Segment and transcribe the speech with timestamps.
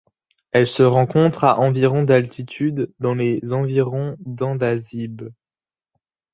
[0.51, 5.29] Elle se rencontre à environ d'altitude dans les environs d'Andasibe.